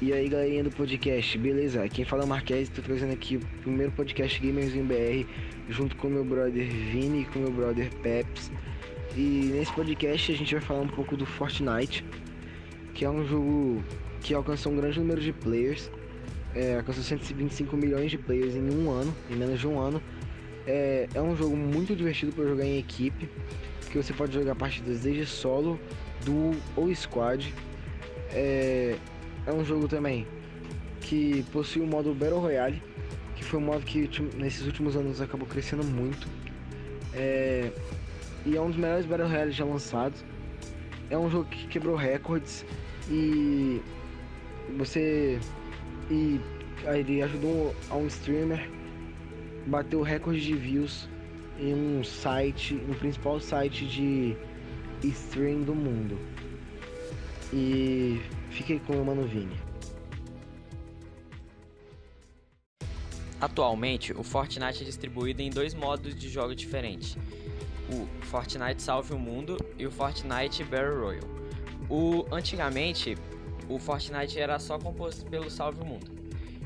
[0.00, 1.88] E aí galerinha do podcast, beleza?
[1.88, 5.28] Quem fala é o Marques, tô trazendo aqui o primeiro podcast Gamers em BR
[5.68, 8.48] junto com meu brother Vini e com meu brother Peps.
[9.16, 12.04] E nesse podcast a gente vai falar um pouco do Fortnite,
[12.94, 13.82] que é um jogo
[14.20, 15.90] que alcançou um grande número de players,
[16.54, 20.00] é, alcançou 125 milhões de players em um ano, em menos de um ano.
[20.64, 23.28] É, é um jogo muito divertido para jogar em equipe,
[23.90, 25.76] que você pode jogar partidas desde solo,
[26.24, 27.52] duo ou squad.
[28.30, 28.96] É,
[29.48, 30.26] é um jogo também
[31.00, 32.82] que possui o modo Battle Royale,
[33.34, 36.28] que foi um modo que nesses últimos anos acabou crescendo muito.
[37.14, 37.72] É,
[38.44, 40.22] e é um dos melhores Battle Royale já lançados.
[41.08, 42.66] É um jogo que quebrou recordes
[43.10, 43.80] e
[44.76, 45.40] você
[46.10, 46.38] e
[46.94, 48.68] ele ajudou a um streamer
[49.66, 51.08] bater o recorde de views
[51.58, 54.36] em um site, no principal site de
[55.02, 56.18] stream do mundo.
[57.50, 58.20] E
[58.50, 59.56] fiquei com o Mano Vini.
[63.40, 67.16] Atualmente, o Fortnite é distribuído em dois modos de jogo diferentes:
[67.92, 71.26] o Fortnite Salve o Mundo e o Fortnite Battle Royale.
[71.88, 73.16] O, antigamente,
[73.68, 76.10] o Fortnite era só composto pelo Salve o Mundo,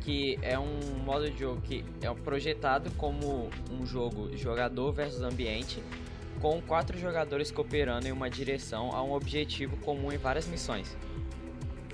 [0.00, 5.82] que é um modo de jogo que é projetado como um jogo jogador versus ambiente,
[6.40, 10.96] com quatro jogadores cooperando em uma direção a um objetivo comum em várias missões.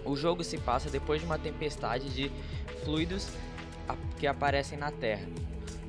[0.04, 2.30] O jogo se passa depois de uma tempestade de
[2.84, 3.28] fluidos
[4.18, 5.26] que aparecem na Terra,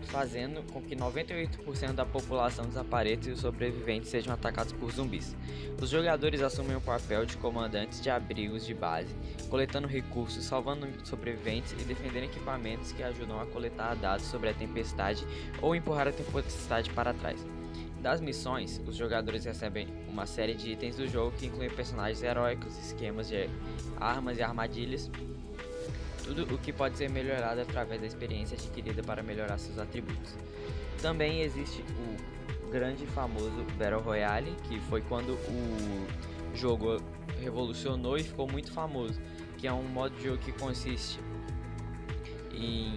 [0.05, 5.35] fazendo com que 98% da população desapareça e os sobreviventes sejam atacados por zumbis.
[5.81, 9.13] Os jogadores assumem o papel de comandantes de abrigos de base,
[9.49, 15.25] coletando recursos, salvando sobreviventes e defendendo equipamentos que ajudam a coletar dados sobre a tempestade
[15.61, 17.45] ou empurrar a tempestade para trás.
[18.05, 22.77] Das missões, os jogadores recebem uma série de itens do jogo que incluem personagens heróicos,
[22.77, 23.49] esquemas de
[23.99, 25.09] armas e armadilhas,
[26.23, 30.35] tudo o que pode ser melhorado através da experiência adquirida para melhorar seus atributos.
[31.01, 36.07] Também existe o grande e famoso Battle Royale, que foi quando o
[36.53, 37.01] jogo
[37.41, 39.19] revolucionou e ficou muito famoso,
[39.57, 41.19] que é um modo de jogo que consiste
[42.53, 42.95] em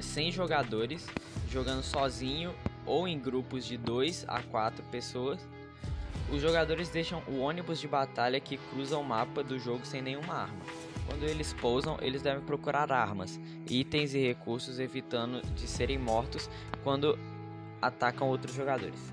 [0.00, 1.06] 100 jogadores
[1.48, 2.52] jogando sozinho
[2.86, 5.46] ou em grupos de 2 a 4 pessoas.
[6.32, 10.34] Os jogadores deixam o ônibus de batalha que cruza o mapa do jogo sem nenhuma
[10.34, 10.60] arma.
[11.06, 16.48] Quando eles pousam, eles devem procurar armas, itens e recursos, evitando de serem mortos
[16.82, 17.18] quando
[17.80, 19.12] atacam outros jogadores.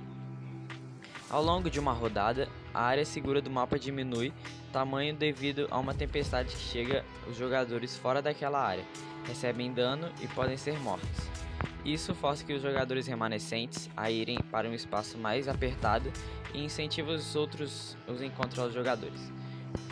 [1.29, 4.33] Ao longo de uma rodada, a área segura do mapa diminui
[4.71, 8.83] tamanho devido a uma tempestade que chega os jogadores fora daquela área,
[9.25, 11.29] recebem dano e podem ser mortos.
[11.83, 16.11] Isso força que os jogadores remanescentes a irem para um espaço mais apertado
[16.53, 19.31] e incentiva os outros os encontros aos jogadores.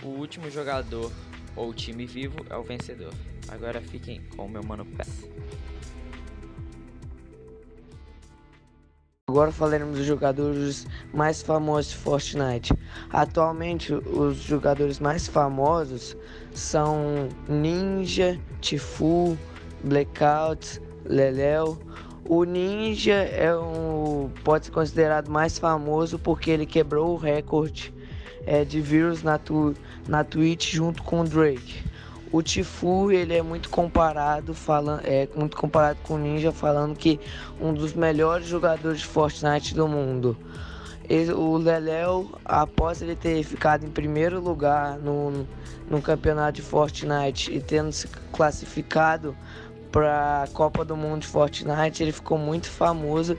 [0.03, 1.11] O último jogador
[1.55, 3.13] ou time vivo é o vencedor.
[3.47, 5.27] Agora fiquem com o meu mano Pés.
[9.27, 12.73] Agora falaremos dos jogadores mais famosos de Fortnite.
[13.11, 16.17] Atualmente, os jogadores mais famosos
[16.51, 19.37] são Ninja, Tifu,
[19.83, 21.77] Blackout, Leléo.
[22.25, 27.93] O Ninja é um, pode ser considerado mais famoso porque ele quebrou o recorde
[28.45, 29.73] é, de views na, tu,
[30.07, 31.83] na Twitch junto com o Drake.
[32.31, 37.19] O Tifu ele é muito comparado falando é muito comparado com o Ninja falando que
[37.59, 40.37] um dos melhores jogadores de Fortnite do mundo.
[41.09, 45.47] Ele, o Leléo, após ele ter ficado em primeiro lugar no,
[45.89, 49.35] no campeonato de Fortnite e tendo se classificado
[49.91, 53.37] para a Copa do Mundo de Fortnite, ele ficou muito famoso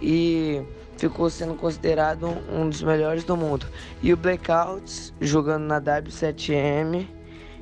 [0.00, 0.62] e
[0.96, 3.66] ficou sendo considerado um dos melhores do mundo.
[4.02, 7.06] E o Blackouts, jogando na W7M,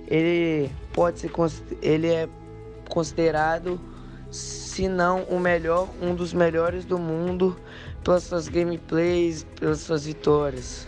[0.06, 1.31] ele pode ser
[1.83, 2.28] ele é
[2.89, 3.81] considerado
[4.31, 7.57] se não o melhor, um dos melhores do mundo
[8.05, 10.87] pelas suas gameplays, pelas suas vitórias.